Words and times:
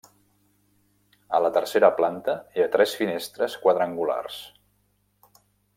A 1.37 1.41
la 1.47 1.51
tercera 1.57 1.91
planta 1.99 2.35
hi 2.57 2.63
ha 2.63 2.67
tres 2.77 2.97
finestres 3.03 3.61
quadrangulars. 3.67 4.41